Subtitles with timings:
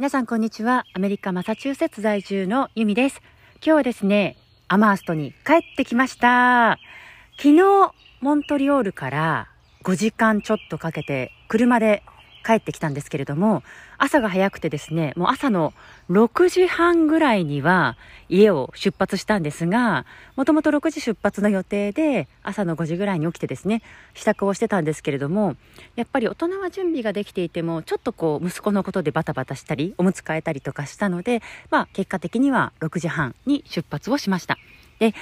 [0.00, 0.86] 皆さんこんにちは。
[0.94, 3.20] アメリカマサチューセッツ在住のユミです。
[3.56, 6.78] 今日はですね、アマーストに帰ってきました。
[7.36, 9.48] 昨日、モントリオールから
[9.84, 12.02] 5時間ちょっとかけて車で
[12.44, 13.62] 帰ってきたんですけれども、
[13.98, 15.72] 朝が早くてですね、もう朝の
[16.10, 17.96] 6時半ぐらいには
[18.28, 23.82] 家を出発したんですが、もともと6時出発の予定で朝の5時ぐらいに起きてですね、
[24.14, 25.56] 支度をしてたんですけれども、
[25.96, 34.58] やっぱり大人は準備ができていても、ちょっとこう息子のことでバタバタしたり、おむつ替えたりとかしたので、まあ結果的には6時半に出発をしました。
[34.98, 35.14] で、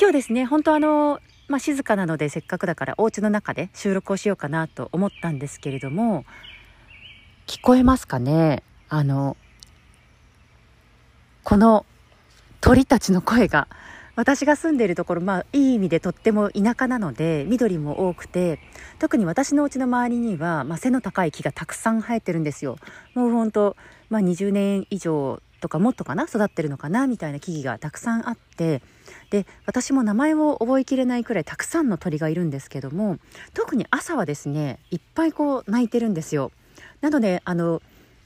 [0.00, 6.24] 今日ですね、本当あの、まあ静かなのでせっかくだからお家の中で収録をしようかなと思ったんですけれども、
[7.46, 8.62] 聞こえますかね？
[8.88, 9.36] あの、
[11.42, 11.84] この
[12.60, 13.68] 鳥たちの声が、
[14.16, 18.60] 私が住んでいるところ、まあ、いい意味でとっても田舎なので、緑も多くて、
[18.98, 22.78] 特に私の家の周りには、まあ、背の高い木がたくさん生えてるんですよ。
[23.14, 23.76] もうほんと、
[24.08, 28.80] まあ、20年以上とかもっとかな育ってるのかなみたいな木々がたくさんあって、
[29.30, 33.18] で、私も名前を覚えきれないくらいたくさんの鳥がいるんですけども、
[33.52, 36.52] 特に朝はですね、いっぱいこう鳴いてるんですよ。
[37.04, 37.82] なので、あの、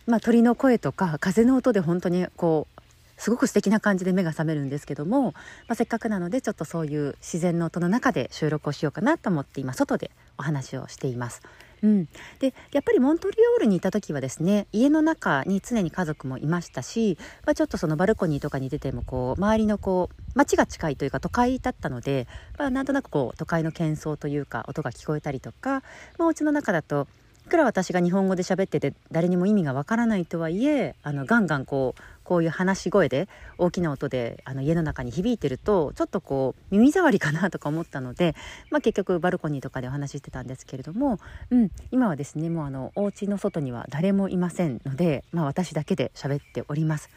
[0.07, 2.81] まあ、鳥の声とか風の音で本当にこう
[3.17, 5.33] すごく素敵な感じで目が覚めるんですけども、ま
[5.71, 11.43] あ、せっかくなのでちょっとそういう自然の音の中で収録をしようかなと思って今外でお話をしています。
[11.83, 25.83] うん、でやっぱりモントリオールにいた時はですね家の中に常に家族もいましたし、まあ、ちょっとそのバルコニーとかに出てもこう周りのこう街が近いというか都会だったので、まあ、なんとなくこう都会の喧騒というか音が聞こえたりとか、
[26.19, 27.09] まあ、お家の中だと
[27.49, 38.35] くら私が日本語で喋ってて誰にも意味がわからないとはいえあのガンガンこうこういう話し声で大きな音であの家の中に響いてるとちょっとこう耳障りかなとか思ったので、
[38.71, 41.19] まあ、結局バルコニーとかでお話ししてたんですけれども、
[41.51, 47.09] うん、今はですねもうあのお家の外には誰もいませんので、まあ、私だけで喋っております。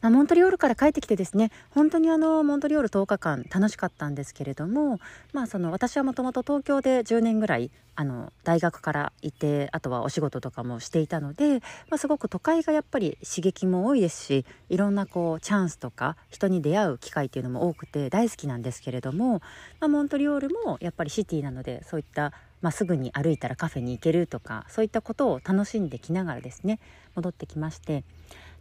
[0.00, 5.00] まあ、モントリオールから帰ってきてですね本当にあのモントリオール10日間楽しかったんですけれども、
[5.32, 19.40] まあ、その私はもともと東京で10年ぐらいあの大学からいてあとはお仕事とかもしていたので、まあ、すごく都会がやっぱり刺激も多いですしいろんなこうチャンスとか人に出会う機会っていうのも多くて大好きなんですけれども、
[19.80, 22.32] まあ、モントリオールもやっぱりシティなのでそういった
[22.62, 26.80] まあ、すぐに歩いたらカフェに行けるとかそういったことを楽しんできながらですね
[27.14, 28.02] 戻ってきまして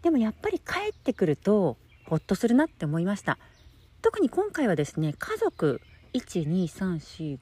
[0.06, 3.40] でもやっぱり帰ってくるとほっとするなって思いました。
[4.04, 5.82] 特に今回はですね家族
[6.14, 7.40] 12345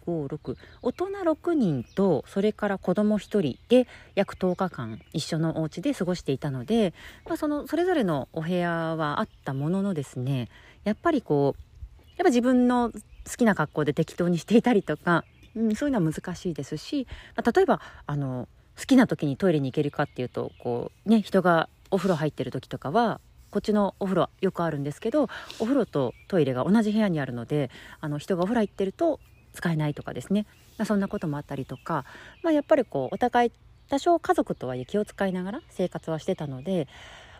[0.81, 3.85] 大人6人とそれから子供1人で
[4.15, 6.93] 約10日間一緒のお家で過ごしていたので、
[7.25, 10.47] まあ、そのそれぞれのお部屋はあったもののですね
[10.85, 11.61] やっぱりこう
[12.17, 12.99] やっぱ自分の好
[13.35, 18.47] きな格好で適当にしていたりとか、うん、そういうのは難しいですし、まあ、例えばあの
[18.79, 23.21] 好きな時にトイレに行けるかっていうとこうね人がお風呂入ってる時とかは
[23.51, 27.69] こっちのお風呂よくあるんですけどお風呂とトイレが同じ部屋にあるので
[28.01, 29.19] あの人がお風呂入ってると
[29.53, 30.47] 使えないとかですね、
[30.79, 32.05] まあ、そんなこともあったりとか、
[32.41, 33.51] まあ、やっぱりこうお互い
[33.89, 36.87] 多少家族とはいえ気を使いながら生活はしてたので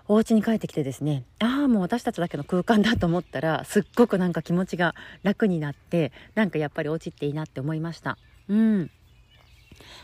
[0.08, 4.94] お家に帰ってきてですねああもう私たちだけの空間だと思ったらすっごくなんか気持ちが
[5.24, 8.18] 楽になってなんかやっぱりお家っていいなって思いました。
[8.50, 8.92] うん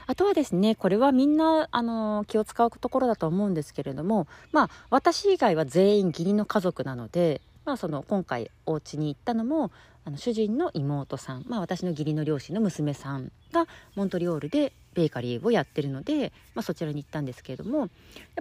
[0.07, 9.71] あとはですね、これはみんな、あの、気を使うところだと思うんですけれども、まあ、私以外は全員義理の家族なので、まあ、その、今回お家に行ったのも、
[10.05, 17.89] あの、主人の妹さん、まあ、私の義理の両親の娘さんが、モントリオールでベーカリーをやってるので、まあ、そちらに行ったんですけれども、やっ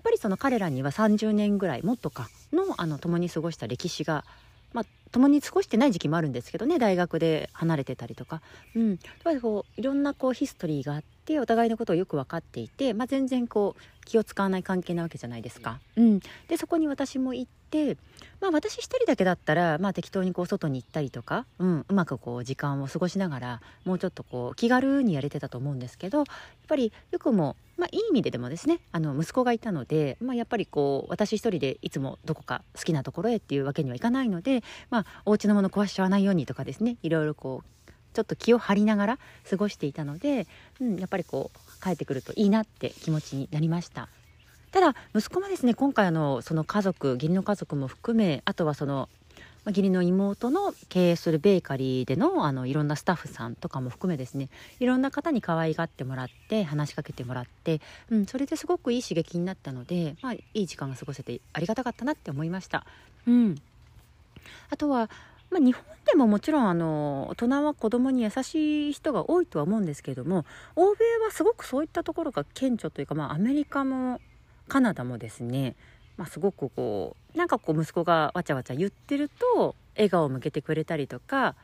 [0.03, 4.25] ぱりその彼らには30年ぐらい、もっとか、の、あの、共に過ごした歴史が、
[4.73, 8.43] まあ、共に過ごしてない時期もあるんですけどね大学で離れてたりとか、
[8.75, 15.81] うん、やっぱりこういろんなこうヒストリーがあってお互いのことをよく分かっていて、まあ、全然こう気を使わない関係なわけじゃないですか。
[15.97, 17.57] うん、でそこに私も行って、
[18.41, 26.26] まあ、私一人だけだったら、まあ、適当にこう外に行ったりとか、うん、うまくこう時間を過ごしながらもうちょっとこう気軽にやれてたと思うんですけどやっ
[26.69, 39.19] ぱりよくもまあ、いい意味ででもですねあの息子がいたので、まあ、やっぱりこう私一人でいつもどこか好きなところへっていうわけにはいかないので、まあ、お家のもの壊しちゃわないようにとかですねいろいろこうちょっと気を張りながら
[39.49, 40.49] 過ごしていたので、
[40.81, 44.09] うん、やっぱりこう帰ってくるといいなって気持ちになりました。
[44.70, 49.09] ただ息子もですね今回あのその家族義理の家族も含めあとはその
[49.67, 54.49] 義理の妹の経営するベーカリーでのあのいろんなスタッフさんとかも含めですね
[54.81, 57.81] いろんな方に可愛がってもらって話しかけてもらって、
[58.11, 62.87] うん、それですごくいい刺激になったので、まあ、いい時間が過ごせてありがたかったなって思いました。
[63.26, 63.56] うん、
[64.71, 65.11] あとは
[65.50, 70.44] まあ、日本でももちろんあの大人は子供に優しい人が多いとは思うんですけれども
[70.76, 74.21] 欧米はすごくそういったところが顕著というか、まあ、アメリカも
[74.69, 75.75] カナダもですね、
[76.17, 81.56] まあ、すごくこうなんかこう息子がわちゃわちゃ言ってると笑顔を向けてくれたりとか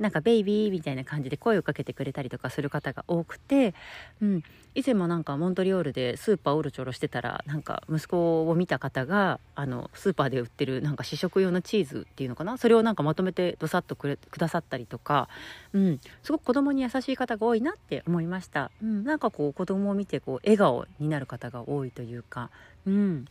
[0.00, 3.74] なんかベイビーみたいな感じで声をかけてくれたりとかする方が多くて、
[4.22, 4.42] うん、
[4.74, 12.56] 以前もなんかモントリオールでスーパーオルチョロしてたらなんか息子を見た方があのスーパーで売ってるなんか試食用のチーズっていうのかな？
[12.56, 15.28] それをなんかまとめてどさっとくれくださったりとか、
[15.74, 22.48] うん、すごく子供に優しい方が多いなって思いました、うん、なんかこう子供を見てこう笑顔になる方が多いというか、
[22.86, 23.26] うん、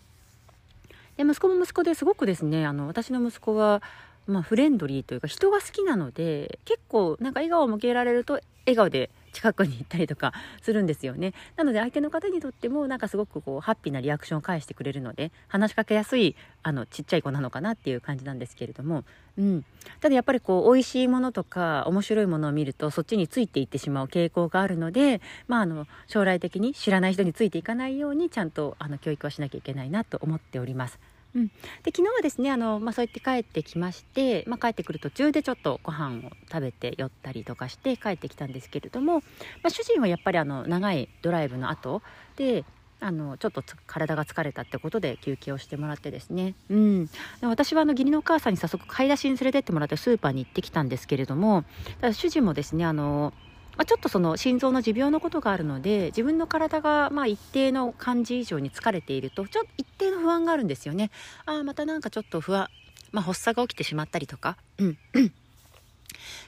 [1.17, 3.81] で息子も息子ですごくですねあの私の息子は
[4.29, 11.33] まあ、フレンドリーというか人が好きなので結構なんか笑顔を向けられると笑顔で近くに行ったりとか するんですよね。
[11.55, 19.03] なので相手の方にとってもなんかすごくこうハッピーなリアクションを返してくれるので話しかけやすいあのちっちゃい子なのかなっていう感じなんですけれども、
[19.37, 19.65] うん、
[19.99, 30.99] ただやっぱりこう美味しいものとか面白いものを見るとそっちについていってしまう傾向があるので、まあ、あの将来的に知らない人についていかないようにちゃんとあの教育はしなきゃいけないなと思っております。
[31.35, 31.53] うん、で
[31.95, 39.21] 昨日はですねあの、まあ、そうやって帰ってきまして、まあ、帰ってくる途中でちょっとご飯を食べて寄ったりとかして帰ってきたんですけれども、ま
[39.65, 42.01] あ、主人はやっぱりあの長いドライブの後
[42.35, 42.65] で
[43.01, 47.11] あのちょっと体が疲れたってことで休憩をしてもらってですね、うん、で
[47.43, 51.63] 私はあの義理のお母さんに早速買い出しに連れてってもらってスーパーに行ってきたんですけれども
[52.01, 53.33] ただ主人もですねあの
[53.79, 61.11] まあ、ちょっとその心臓の持病のことがあるので自分の体がま一定の感じ以上に疲れているとちょっと一定の不安があるんですよね。
[61.45, 62.67] ああまたなんかちょっと不安、
[63.13, 64.97] まあ、発作が起きてしまったりとか、うん、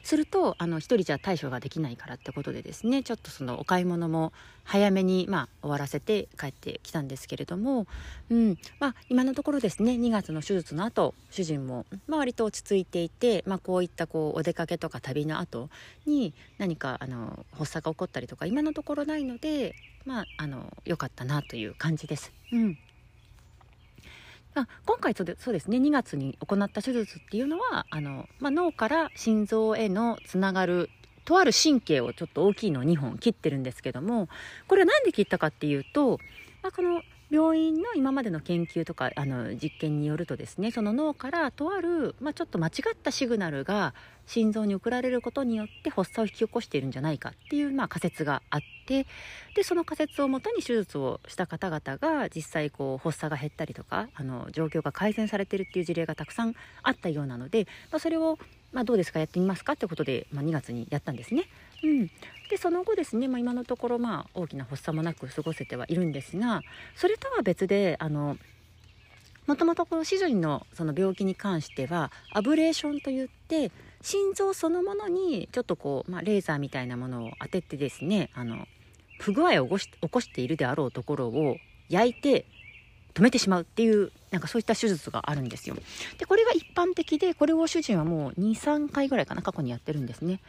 [0.04, 4.34] するとあの1人じゃ対処ができないからってことでですねちょっとそのお買い物も
[4.64, 7.88] 早めに、まあ、終わらせて帰ってきたんですけれども、
[8.30, 15.70] うんまあ、今のところですね2月の手術の後主人も、まあ、割と落ち着いていて、まあ、こういったこうお出かけとか旅の後
[16.06, 19.76] に何かあの発作が起こったりとか今のところないので、
[20.06, 22.32] まあ、あの良かったなという感じです。
[22.52, 22.78] うん
[24.54, 25.78] あ今回そうでそうですね。
[25.78, 30.90] 2月に行った手術っていうのはあの、まあ、脳から心臓へのつながる
[31.24, 34.28] とある神経をちょっと大きいのを2本切ってるんですけども
[34.68, 36.20] これは何で切ったかっていうと、
[36.64, 43.94] まあ、この病院の今までの研究とかあの実験によるとですねその脳からとある、まあ、ちょっと間違ったシグナルが
[44.28, 49.08] 心臓に送られることによって発作を引き起こしているんじゃないかっていう、まあ、仮説があって
[49.56, 58.38] でその仮説をもとに手術をした方々が実際こう発作が減ったりとかあの状況が改善されてるっていう事例がたくさんあったようなので、まあ、それを、
[58.74, 61.46] まあ、どうですかやってみますかってことで、まあ、2月にやったんですね。
[61.84, 62.12] うん、
[62.52, 66.62] でその後ですね、まあ、今のところまあ大きな発作もなく過ごせてはいるんですが
[66.98, 68.38] それとは別であの
[69.48, 73.72] もともとこのシジョリのその病気に関してはアブレーションといって
[74.02, 78.68] 心臓そのものにちょっとこう、まあ、レーザーみたいなものを当ててですねあの
[79.22, 81.56] 不具合を起こし起こしているであろうところを
[81.88, 82.46] 焼いて
[83.14, 85.76] 止めてしまうっていうなんかそういった手術があるんですよ
[86.18, 90.40] でこれが一般的でこれを主人はもう23回ぐらいかな過去にやってるんですね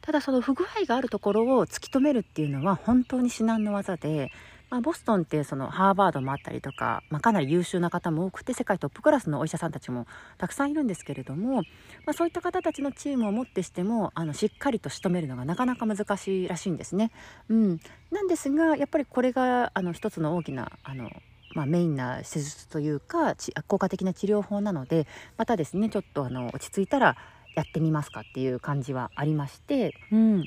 [0.00, 4.30] ただその不具合があるところを突き止めるっていうのは本当に至難の技で
[4.68, 10.06] まあ、ボストンってそのハーバードもあったりとか、まあ、かなり優秀な方も多くて世界トップクラスのお医者さんたちも
[10.38, 11.62] たくさんいるんですけれども、ま
[12.08, 17.12] あ、そういった方たちのチームをもってしてもあのしっかりと仕留めるのがなかなか難しいらしいんですね。
[17.48, 21.10] うん、なんですがやっぱりこれがあの一つの大きなあの
[21.56, 23.34] まあ、メインな施術というか
[23.66, 25.06] 効果的な治療法なので
[25.38, 27.16] またですねちょっとあの落ち着いたら
[27.54, 30.44] やってみますかっていう感じはありまして、うん。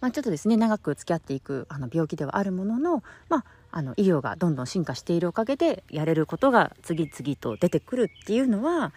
[0.00, 8.92] まあ、ちょっとですね長く付き合っていくあの病気ではあるものの,、まあ、あの医療がどんどん進化しているおかげでやれることが次々と出てくるっていうのは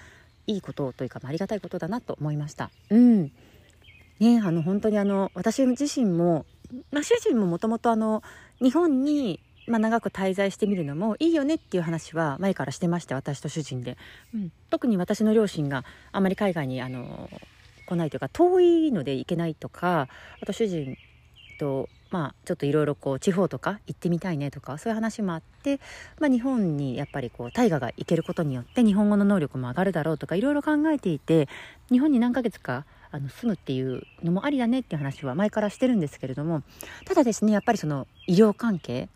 [0.46, 2.70] いいことというか、まあ、ありがたいことだなと思いました。
[2.90, 3.32] うん。
[4.20, 6.46] ね、あの本当にあの私自身も、
[6.92, 7.96] まあ、主人ももともと
[8.62, 13.98] 日本にまあ、長く滞在してみるのもいいよねっていう話は前からしてまして私と主人で、
[14.34, 17.30] うん、特に私の両親があまり海外にあの
[17.86, 20.08] 来ないというか遠いので行けないとか
[20.42, 20.98] あと主人
[21.60, 25.80] とまあちょっといろいろこう地方とか行ってみたいねとかそういう話もあって、
[26.20, 31.48] まあ、日本にやっぱりこう大河が行けることによって日本語の能力も上がるだろうとかいろいろ考えていて
[31.90, 36.64] 日本に何ヶ月かあの住むっていうのもありだねっていう話は前からしてるんですけれども
[37.06, 39.10] ただですねやっぱりその医療関係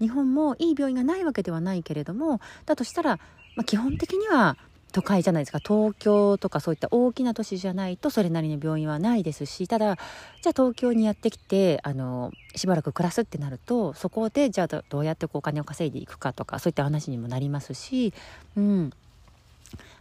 [0.00, 3.18] 日本もいい病院がないわけではないけれどもだとしたら、
[3.56, 4.56] まあ、基本的には
[4.94, 5.58] 都会じゃないですか。
[5.58, 18.14] 東京とかそういった大きな都市じゃないとそれなりの病院はないですしただじゃあ東京にやってきてあのしばらく暮らすってなるとそこでじゃあどうやってこうお金を稼いでいくかとかそういった話にもなりますし、
[18.56, 18.92] うん、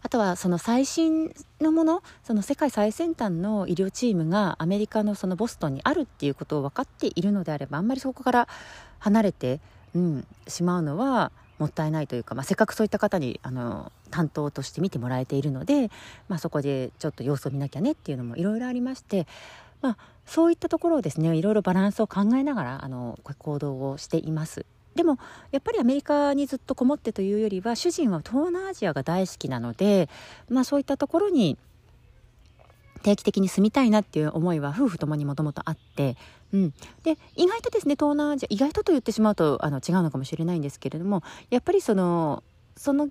[0.03, 8.47] あとはその最新のものその世界最先端の医療チームがアメリカのそのボストンにあるっていうことを分かっているのであればあんまりそこから
[8.99, 9.59] 離れて
[9.95, 15.89] うん、しまうのはもったいないというか、まあ、せっかくそういった方にあの担当として見てもらえているので、
[16.27, 19.27] まあ、そこでちょっと様子を見なきゃねっていうのもいろいろありまして、
[19.81, 24.65] まあ、そういったところをですねいろいろバランスを考えながらあの行動をしています。
[24.95, 25.17] でも
[25.51, 30.07] やっぱりアメリカにずっとこもってというよりは主人は東南アジアが大好きなので、
[30.49, 31.57] まあ、そういったところに
[33.01, 36.15] 定期的に住みたいなっていう思いは夫婦ともにもともとあって、
[36.53, 42.43] うん、で意外とですね東南アジア意外とと言ってしまうとあの違うのかもしれないんですけれどもやっぱりその
[42.77, 43.09] その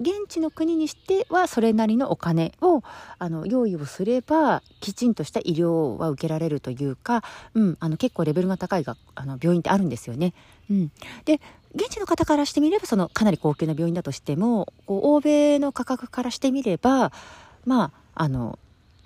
[0.00, 2.82] 現地の国にしてはそれなりのお金を
[3.18, 10.32] あの用意をすればきちんとした医療は受けられるというか、うん、あの結構レベルが高いがあの病院ってあるんですよね。
[10.70, 10.92] うん、
[11.26, 11.40] で
[11.74, 17.12] 現地の方からしてみればそのかなり高級な病院だとしてもこう欧米の価格からしてみれば
[17.66, 18.58] まああの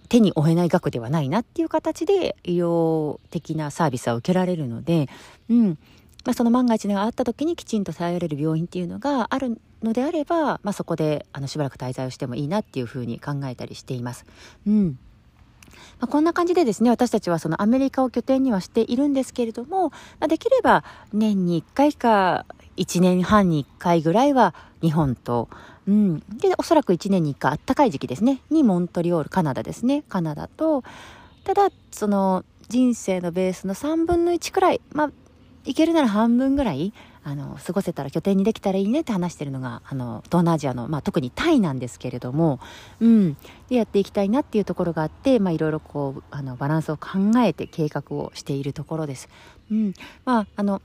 [0.08, 5.08] 手に負えない額ではないなっていう形で医療的なサービスは受けられるので、
[5.48, 5.78] うん
[6.24, 14.24] まあ、その万が一があった時にきちんと頼れる病院っていうのがあるのであれば、まあ、そこであのしばらく滞在をしてもいいなっていうふうに考えたりしています。
[14.66, 14.98] うん
[15.98, 22.46] まあ、こんな感じでですね私たちはそのアメリカを拠点にはしているんですけれども、まあ、できれば年に1回か
[22.76, 25.48] 1年半に1回ぐらいは日本と、
[25.86, 26.18] うん。
[26.38, 28.40] で、おそらく1年に1回あったかい時期ですね。
[28.50, 30.02] にモントリオール、カナダですね。
[30.08, 30.82] カナダと、
[31.44, 35.10] ただ、その人生のベースの3分の1くらい、まあ、
[35.64, 42.60] いけるなら半分ぐらい、あの、過ごせたら拠点にできたらいいねって話してるのが、あの、東南アジアの、まあ、特にタイなんですけれども、
[43.00, 43.34] うん。
[43.68, 49.30] で、やっていきたいなっていうところがあって、いろいろこう、あの、バランスを考えて計画をしているところです。
[49.70, 49.94] うん。
[50.26, 50.82] まあ、あの、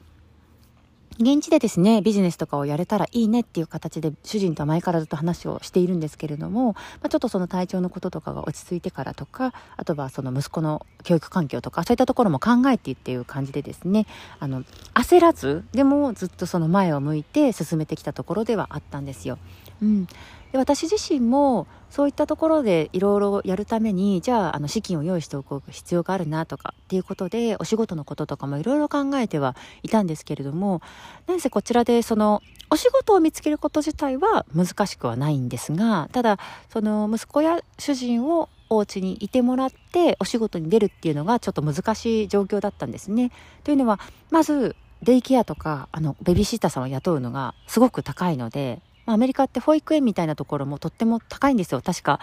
[1.22, 14.08] 現地でですね、ビジネスとかをやれたらいいねっていう形で主人とは前からずっと話をしているんですけれども、まあ、ちょっとその体調のこととかが落ち着いてからとか、あとはその息子の教育環境とか、そういったところも考えてっていう感じでですね、
[14.40, 19.38] あの、焦らず、でもずっとその前を向いて進めてきたところではあったんですよ。
[19.82, 20.08] うん。
[20.52, 30.82] で私自身もそういったところでいろいろやるためにじゃああの資金を用意しておく必要があるなとかっていうことでお仕事のこととかもいろいろ考えてはいたんですけれども
[31.28, 32.42] なんせこちらでその
[32.72, 36.40] お仕事を見つけること自体は難しくはないんですがただ
[36.70, 43.32] その息子や主人をお家にいてもらってお仕事に出るっていうのがちょっと難しい状況だったんですね。
[43.64, 51.82] というのはまずデイケアとかあのベビーシッターさんを雇うのがすごく高いのでアメリカって保育園みたいなところもとっても高いんですよ。
[51.82, 52.20] 確か。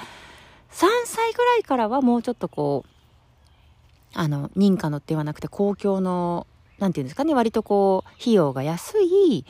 [0.71, 2.89] 3歳ぐらいからはもうちょっとこう、
[4.15, 6.47] あの、認可のではなくて公共の、
[6.79, 9.45] なんていうんですかね、割とこう、費用が安い、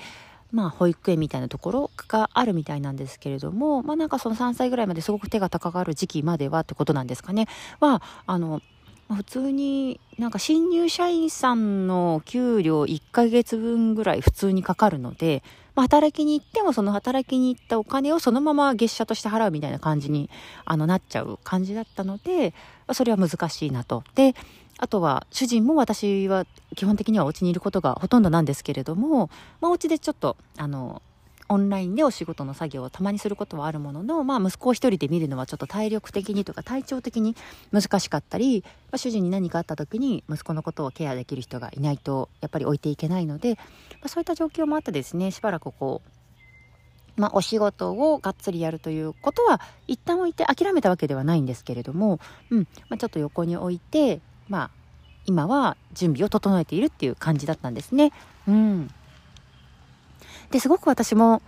[0.52, 7.46] まあ、保育園みたいなところがあるみたいなんですけれども、まあなんかその3歳ぐらいまですごく手が高がる時期まではってことなんですかね、
[7.80, 8.62] は、あの、
[9.14, 15.42] 普通になんか新入社員さんの給料1ヶ月分ぐらい普通にかかるので、
[15.76, 20.28] まあ、働きに行ってもその働きに行ったお金をそのまま月謝として払うみたいな感じに
[20.64, 22.54] あのなっちゃう感じだったので、
[22.92, 24.02] それは難しいなと。
[24.16, 24.34] で、
[24.78, 29.30] あとは主人も私は基本的にはお家にいることがほとんどなんですけれども、
[29.60, 31.00] まあ、お家でちょっとあの
[31.48, 37.36] オンラインでお仕事の作業をたまにすることはあるものの、まあ、息子を一人で見るのはちょっと体力的にとか体調的に
[37.72, 43.58] 難しかったり、まあ、主人に何かあった時に息子のことをケアできる人がいないとやっぱり置いていけないので、
[44.08, 46.02] そういった状況もあってですねしばらくこ
[47.16, 52.20] う、まあ、お仕事をがっつりやるということは一旦置いて諦めたわけではないんですけれども、
[52.50, 54.70] うんまあ、ちょっと横に置いて、まあ、
[55.26, 58.12] 今は準備を整えているっていう感じだったんですね。
[58.46, 58.90] うん
[60.50, 61.42] ですごく私も、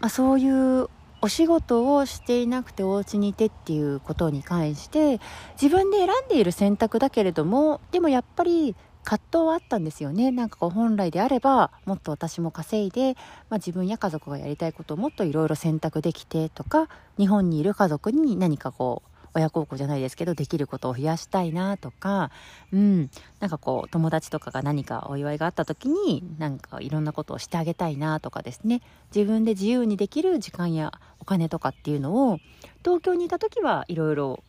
[0.00, 0.88] まあ、そういう
[1.20, 5.20] お仕事をしていなくてお家にいてっていうことに関して
[5.60, 10.32] 自分で選んでいる選択だけれどもでもやっぱり葛藤はあったんですよね。
[10.32, 13.14] なんかこう本来であればもっと私も稼いで、
[13.48, 22.32] まあ、自分や家族がやりたいことをもっといろいろ選択できてとか日本にいる家族に何かこう親孝行じゃないですけどできることを増やしたいなとか、
[22.72, 28.80] うん、なんかこう友達とかが何かお祝いがあった時になんかいろんなことをしてあげたいなとかですね。
[29.14, 32.40] 自分で自由にできる時間やお金とかっていうのを
[32.82, 34.42] 東京にいた時はいろいろ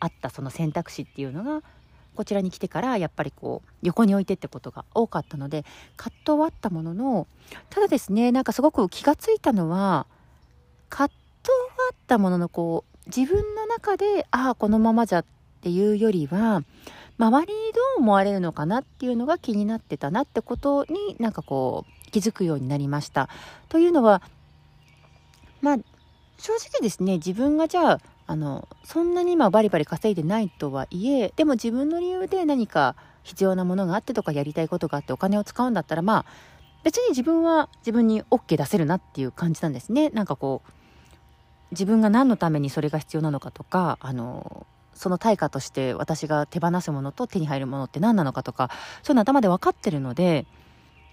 [0.00, 1.62] あったその選択肢っていうのが
[2.14, 5.64] こちらに来てからやっぱりこう横に置いてってことが多かったので
[5.96, 7.26] 葛藤はあったものの
[7.70, 10.06] ただですねなんかすごく気がついたのは
[10.88, 15.24] 葛藤はあったもののこう自分の中で、ああ、このままじゃっ
[15.60, 16.62] ていうよりは、
[17.18, 23.28] 周りにどう思われるのかなっていうのが気になってたなってことになんかこう気づくようになりました。
[23.68, 24.22] というのは、
[25.60, 25.76] まあ、
[26.38, 28.00] 正直ですね、自分がじゃあ、
[28.32, 36.26] あの、そんなに今バリバリ稼いでないとはいえ、でも自分の理由で何か必要なものがあってとかやりたいことがあってお金を使うんだったら、まあ、
[36.82, 40.08] 別に自分は自分に OK 出せるなっていう感じなんですね。
[40.10, 40.70] なんかこう
[41.72, 48.70] 自分が何のためにそれが必要なのかとかあのその対価として私が手放すものと手に入るものって何なのかとか
[49.02, 50.46] そういうの頭で分かってるので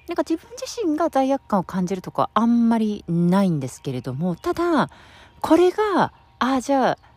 [0.07, 4.89] なんか自分自身が罪悪感を感じるとかあんまりないんですけれどもただ
[5.41, 7.08] これがああじゃあ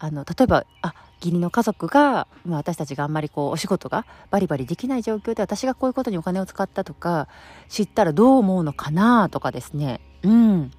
[0.00, 7.28] あの例えばあ義理の家族が、まあ、私たちがあんまりこうお仕事がバリバリできない状況で私がこういうことにお金を使ったとか
[7.68, 10.00] 知ったらどう思うのかなとかですね。
[10.22, 10.70] うん。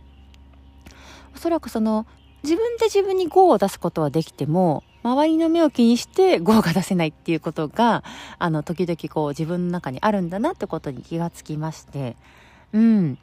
[1.36, 2.08] おそらくその
[2.44, 8.04] 自分で自分に GO を出すことはできても周りの目を気にして GO が出せないっていうことが
[8.40, 12.16] あの時々こう自分の中にあるんだなってことに気がつきまして。
[12.74, 13.20] うん。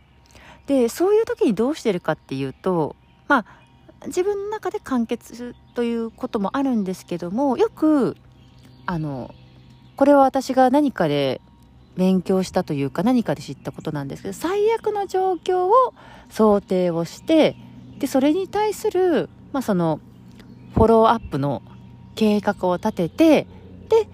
[0.66, 2.94] でそういう時にどうしてるかっていうと
[3.26, 3.46] まあ
[4.06, 8.16] 自分の中で完結ということもあるんですけどもよく
[8.86, 9.34] あの
[9.96, 11.40] これは私が何かで
[11.96, 15.94] 勉強したというか何かで知ったことなんですけど最悪の状況を
[16.30, 17.56] 想定をして
[17.98, 20.00] でそれに対する、まあ、その
[20.74, 21.62] フォローアップの
[22.14, 23.46] 計画を立てて
[23.88, 24.08] で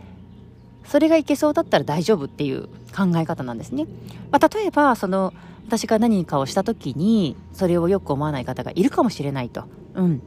[0.87, 3.87] それがいけそうだったら大丈夫っていう考え方なんですね。
[4.31, 5.33] まあ、例えばその
[5.67, 9.65] 私が何かをした時にそれをよく思わない方がいるかもしれないと。
[9.95, 10.23] うん、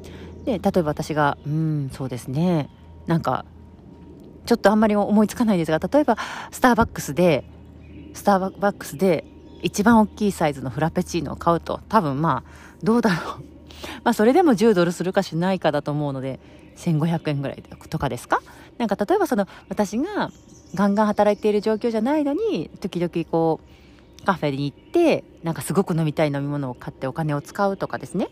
[0.46, 2.70] で例えば私が「うんそうですね。
[3.06, 3.46] なんか
[4.46, 6.17] ちょっとあんまり思いつかないですが例えば
[6.51, 7.44] スターバックスで
[8.13, 9.25] スターバックスで
[9.62, 12.50] 一番大きいサイズのフラペチーノを買うと多分まあ
[12.84, 13.44] どうだろう。
[14.03, 16.39] まあそれでも10ドルするかしないかだと思うので
[16.77, 18.41] 1500円ぐらいとかですか？
[18.77, 20.32] なんか例えばその私が
[20.75, 23.70] ガンガン働いている状況じゃないのに時々こう
[24.27, 28.27] カフェに行ってなんかすごく飲みたい飲み物を買ってお金を使うとかですね。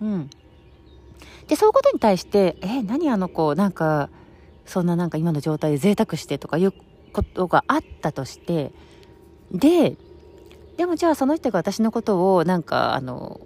[0.00, 0.30] うん。
[1.48, 4.08] でそういうことに対して「え何あの子なんか
[4.66, 6.72] そんななんか今の状態で贅沢して」とかいう
[7.12, 8.72] ことがあったとして
[9.50, 9.96] で
[10.76, 13.40] でもじゃあその人が私のことをなんかあの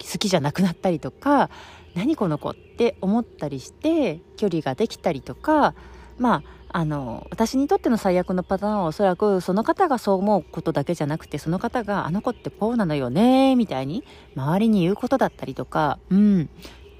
[0.00, 1.48] 好きじゃなくなったりとか
[1.94, 5.74] 何この子って思ったりして距離ができたりとか
[6.18, 14.04] まああの私にとっての最悪のパターンはおそらくその方がそう思うことだけじゃなくてその方があの子ってこうなのよねみたいに
[14.36, 16.48] 周りに言うことだったりとかうんやっ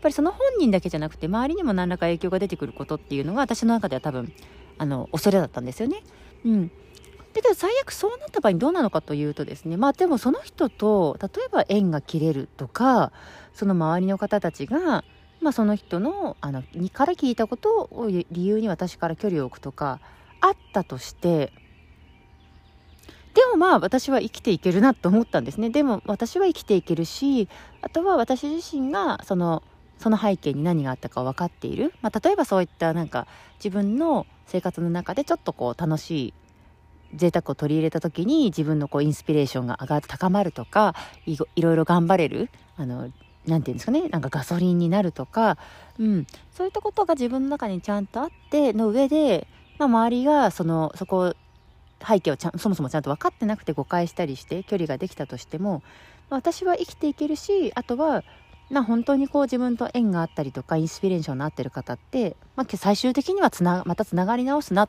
[0.00, 4.32] ぱりその本人だけじゃなくて周りにも何らか影響が出てくることっていうのが私の中では多分
[4.78, 6.02] あの恐れだったんですよね。
[6.44, 6.74] うん、だ
[7.34, 13.12] けど最悪そうなった場合にどうなのかというとですねまあでもその人と例えば縁が切れるとか
[13.54, 15.04] その周りの方たちが
[15.40, 20.00] まあ、その人のあのにから聞いたことを理由に私から距離を置くとか
[20.40, 21.52] あったとして
[23.34, 25.70] でもまあ私は生きていけるなと思ったんですね。
[25.70, 27.48] でも私は生きていけるし
[27.82, 29.62] あとは私自身がその
[29.98, 33.26] その背景に何があったか分かっている、まあ、例えばそういったなんか
[33.58, 36.34] 自分の生活の中でちょっとこう楽しい
[37.14, 40.94] 贅沢を取り入れた時に自分のこうインスピレーションが上が高まるとか
[41.26, 43.10] いろいろ頑張れるあの
[43.46, 45.58] 何て言うんですかねなんかガソリンになるとか、
[45.98, 49.46] うん、そういったことが自分の中にちゃんとあっての上で、
[49.78, 51.34] まあ、周りがそのそこ
[52.06, 55.82] 背景をちゃんそもそもちゃんと分かってなくて誤解したりして距離ができたとしても
[56.30, 58.22] 私は生きていけるしあとは
[58.70, 64.88] な本当にこう自分と縁があったりとかインスピレーションの合ってる方って、まあ、最終的にはつなまたつながり直すなっ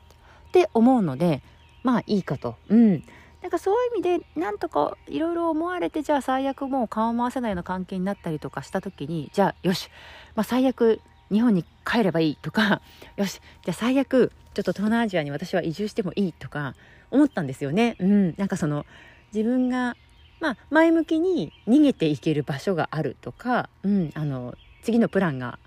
[0.52, 1.42] て思うので
[1.82, 2.56] まあいいかと。
[2.68, 3.04] うん
[3.42, 9.88] なんかそういう意味でなんとかいろいろ思われてじゃあ最悪もう顔を回せないような関係になったりとかした時にじゃあよし、
[10.34, 11.00] まあ、最悪
[11.30, 12.82] 日本に帰ればいいとか
[13.16, 16.74] よしじゃあ最悪ちょっと東南アジアに私は移住してもいいとか
[17.10, 17.96] 思ったんですよね。
[17.98, 18.84] うん、なんかその
[19.32, 19.96] 自分が
[20.40, 25.58] まあ、前向きに逃げていける場所があるとか、うん、あの次のプランが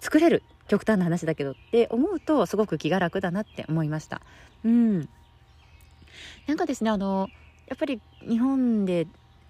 [0.00, 4.20] 作れる極端な話だけどって思うとすごく気が楽だなって思いました。
[4.64, 5.08] うん
[6.46, 7.28] なんかですねあの
[7.66, 9.06] やっぱり日本で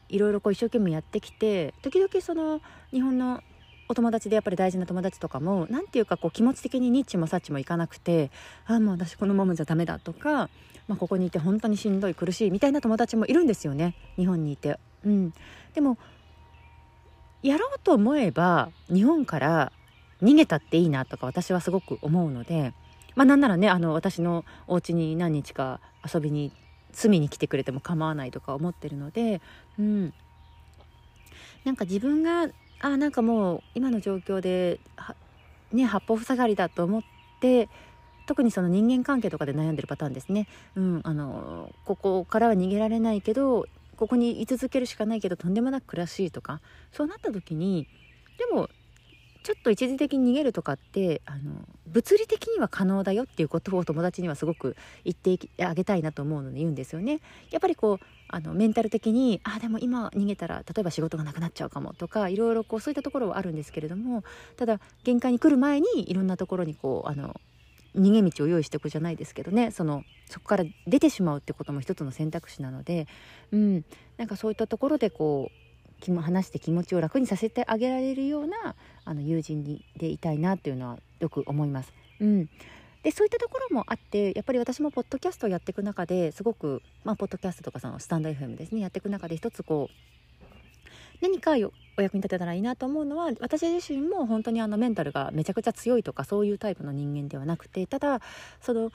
[0.09, 3.43] いろいろ一生懸命やってきて時々その日本の
[3.89, 8.31] お友達でやっぱり大事な友達とかも何ていうかこう気持ち的にニッチもサッチもいかなくて
[8.67, 10.51] ああもう私このままじゃダメだとか、
[10.89, 14.79] まあ、ここにいて本当にしんどい苦しいみたいな友達もいるんですよね日本にいて。
[15.05, 15.33] うん、
[15.75, 15.97] でも
[17.43, 19.73] やろうと思えば日本から
[20.23, 22.75] 逃げたっていいなとか私はすごく思うので
[23.19, 26.53] まあなんならねあの私のお家に何日か遊びに
[26.93, 29.41] 罪に来てくれても構わないとか思ってるので、
[29.77, 30.15] うん、
[31.65, 32.47] なんか自分が
[32.81, 34.79] あなんかもう今の状況で
[35.73, 37.03] ね八方塞がりだと思っ
[37.41, 37.69] て
[38.29, 40.47] 特にその人間関係とかで悩んでるパターンですね。
[40.77, 46.61] うん、あのここからは逃げられないけどここに居続けるしかないけどとんでもなく苦しいとか
[46.93, 47.89] そうなった時に
[48.39, 48.71] でも
[49.43, 51.53] ちょっと一時的に逃げるとかってあの
[51.87, 57.21] 物理的には可能だよっていうことを友達にはすごく言ってあげたいなと思うので言うんですよね。
[57.51, 64.23] やっぱりこうあのメンタル的にあでも今逃げたら例えば仕事がなくなっちゃうかもとかいろいろこうそういったところはあるんですけれども
[64.57, 67.41] ただ限界に来る前にいろんなところにこうあの
[67.97, 73.07] 逃げ道を用意しておくじゃないですけどねそのそこから出てしまうってことも一つの選択肢なので、
[73.51, 73.85] うん、
[74.19, 75.58] なんかそういったところでこう
[76.21, 81.93] 話して気持ちを楽にさせてあげられるようなあの友人にでいたいなっていうのはよく思います。
[82.21, 82.49] うん
[83.03, 89.95] でそういったところもあってやっぱり私もポッドキャストをやっていく中ですごく、まあ、ポッドキャストとかそのスタンド FM ですねやっていく中で一つこう
[91.21, 91.53] 何か
[91.97, 98.21] お役に立てたらいいなと思うのは私自身も本当にあのメンタルがめちゃくちゃ強いとかそういうタイプの人間ではなくてただ
[98.61, 98.91] その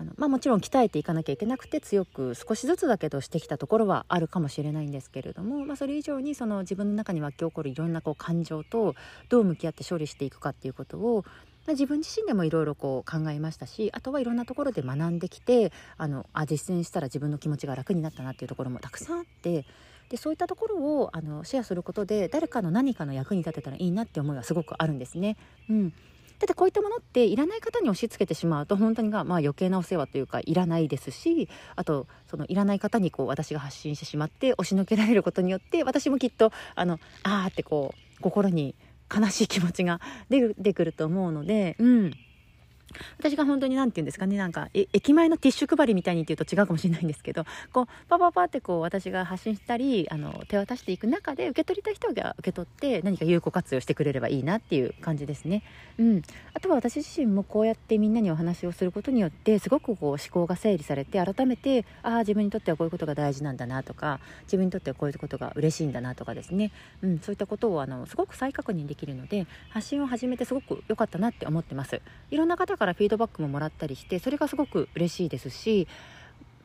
[0.00, 8.94] あのまあ、もちろん鍛えていかなきゃいけなくて強く少しずつだけどしてきたところはあるかもしれないんですけれども、まあ、それ以上にその自分の中に湧き起こるいろんなこう感情と
[9.28, 11.24] どう向き合って処理していくかっていうことを、
[11.66, 19.64] まあ、自分自身でもいろいろ考えましたしあとはいろんなところで学んできてあのあ実践したら自分の気持ちが楽になったなっていうところもたくさんあって
[20.10, 25.36] でそういったところをあのシェアすることで誰かの何かの役に立てたらいいなって思いはすごくあるんですね。
[25.68, 25.92] うん
[26.38, 38.74] ただこういったものっていらない方に押し付けてしまうと本当にが、まあ、余計なお世話というかいらないですしあとそのいらない方にこう私が発信してしまって押しのけられることによって私もきっとあのあーってこう心に
[39.14, 42.12] 悲しい気持ちが出てくると思うのでうん。
[43.18, 55.62] 私が本当に何て言うんですかねなんか駅前のティッシュ配りみたいに言うと違うかもしれないんですけどこうパパパってこう私が発信したりあの手渡していく中で受け取りたい人が受け取って何か有効活用してくれればいいなっていう感じですね。
[55.98, 56.22] うん、
[56.54, 66.70] あとは私自身もこうやってみんなにお話をすることによってすごくこう思考が整理されて改めてああ自分にとってはこういうことが大事なんだなとか自分にとってはこういうことが嬉しいんだなとかですね、
[67.02, 72.00] うん、そういったことをあのすごく再確認できるので発信を始めてすごく良かったなって思ってます。
[72.30, 75.86] いろんな方からフィードバックももらったりしてそれがすごく嬉しいですし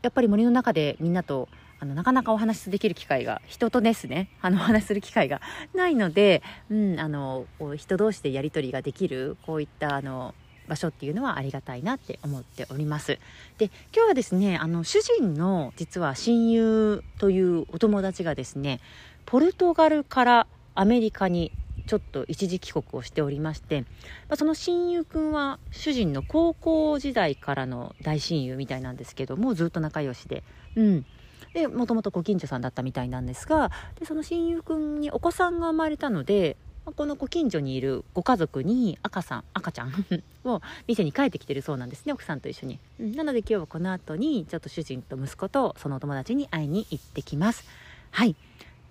[0.02, 1.50] やっぱり森の中でみんなと
[1.80, 5.42] あのなかなかお話しできる機会が人とですねあのお話しする機会が
[5.74, 7.46] ないので、うん、あの
[7.76, 10.34] 人同士でやり取りができるこういったあの
[10.68, 13.20] 場所っていうのはありがたいなって思っております。
[13.58, 18.80] で今日はですねあの主人の実は親友というお友達がですね
[19.26, 21.52] ポルトガルからアメリカに
[21.86, 23.88] ちょっと一時帰国をしておりまして、ま
[24.30, 30.44] あ、その親友くんは主人の高校時代からの大親友みたいなんですけどもずっと仲良しで
[30.76, 31.06] うん。
[31.54, 36.58] でもともとご近所さんだったみたいなんですがでその親友くんにお子さんが生まれたので
[36.96, 39.94] このご近所にいるご家族に赤さん赤ちゃん
[40.44, 47.64] を店に帰ってきてるそうなんですね奥さんと一緒に、なので今日はこの後にちょっと主人と息子とそのお友達に会いに行ってきます。
[48.12, 48.36] はい。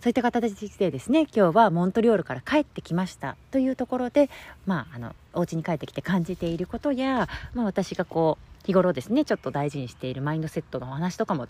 [0.02, 4.30] そういった形でですね今日はモントリオールから帰ってきましたというところで
[4.66, 11.46] まああのお家に帰ってきて感じていることや、まあ、私がこう日頃ですねちょっと大事にしているマインドセットのお話とかも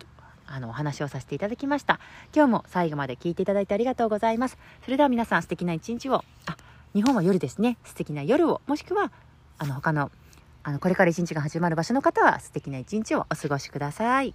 [0.47, 1.99] あのお話をさせていただきました。
[2.35, 4.59] 今日も最後まで聞いていただいてありがとうございます。
[4.85, 6.57] それでは皆さん素敵な一日をあ
[6.95, 7.79] 日本は夜ですね。
[7.85, 9.13] 素敵な夜をもしくは
[9.57, 10.11] あの他の
[10.63, 14.35] あのこれから一日が始まる場所の方は素敵な一日をお過ごしください。